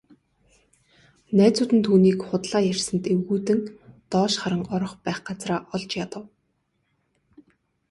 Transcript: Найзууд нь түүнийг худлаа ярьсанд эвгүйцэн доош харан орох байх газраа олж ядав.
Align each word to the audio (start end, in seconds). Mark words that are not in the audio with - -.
Найзууд 1.37 1.71
нь 1.77 1.83
түүнийг 1.85 2.19
худлаа 2.27 2.61
ярьсанд 2.73 3.03
эвгүйцэн 3.13 3.59
доош 4.11 4.33
харан 4.41 4.63
орох 4.75 4.93
байх 5.05 5.19
газраа 5.27 5.59
олж 5.75 5.91
ядав. 6.05 6.23